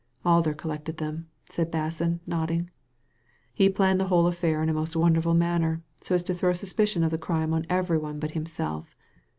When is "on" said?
7.53-7.67